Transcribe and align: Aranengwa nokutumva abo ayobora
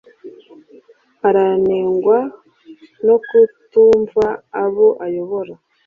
Aranengwa 1.27 2.19
nokutumva 3.05 4.25
abo 4.63 4.87
ayobora 5.05 5.53